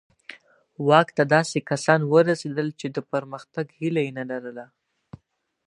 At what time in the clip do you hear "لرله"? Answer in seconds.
4.31-4.65